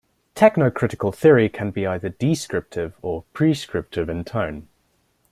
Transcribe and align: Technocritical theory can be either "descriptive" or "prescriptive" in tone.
Technocritical 0.33 1.13
theory 1.13 1.47
can 1.47 1.69
be 1.69 1.85
either 1.85 2.09
"descriptive" 2.09 2.95
or 3.03 3.23
"prescriptive" 3.33 4.09
in 4.09 4.23
tone. 4.23 4.67